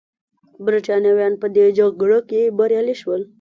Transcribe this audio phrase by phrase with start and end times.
[0.65, 3.21] برېټانویان په دې جګړه کې بریالي شول.